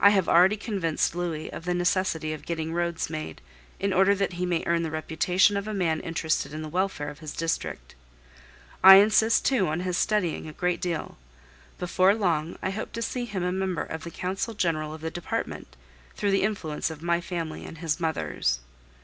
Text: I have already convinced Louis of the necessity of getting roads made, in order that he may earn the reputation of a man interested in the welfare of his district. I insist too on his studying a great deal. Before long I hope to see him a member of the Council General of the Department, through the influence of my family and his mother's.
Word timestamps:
I 0.00 0.10
have 0.10 0.28
already 0.28 0.56
convinced 0.56 1.14
Louis 1.14 1.48
of 1.52 1.64
the 1.64 1.72
necessity 1.72 2.32
of 2.32 2.44
getting 2.44 2.72
roads 2.74 3.08
made, 3.08 3.40
in 3.78 3.92
order 3.92 4.12
that 4.16 4.32
he 4.32 4.44
may 4.44 4.64
earn 4.66 4.82
the 4.82 4.90
reputation 4.90 5.56
of 5.56 5.68
a 5.68 5.72
man 5.72 6.00
interested 6.00 6.52
in 6.52 6.62
the 6.62 6.68
welfare 6.68 7.08
of 7.08 7.20
his 7.20 7.34
district. 7.34 7.94
I 8.82 8.96
insist 8.96 9.44
too 9.44 9.68
on 9.68 9.78
his 9.78 9.96
studying 9.96 10.48
a 10.48 10.52
great 10.52 10.80
deal. 10.80 11.18
Before 11.78 12.16
long 12.16 12.58
I 12.64 12.70
hope 12.70 12.90
to 12.94 13.00
see 13.00 13.26
him 13.26 13.44
a 13.44 13.52
member 13.52 13.84
of 13.84 14.02
the 14.02 14.10
Council 14.10 14.54
General 14.54 14.92
of 14.92 15.02
the 15.02 15.08
Department, 15.12 15.76
through 16.16 16.32
the 16.32 16.42
influence 16.42 16.90
of 16.90 17.00
my 17.00 17.20
family 17.20 17.64
and 17.64 17.78
his 17.78 18.00
mother's. 18.00 18.58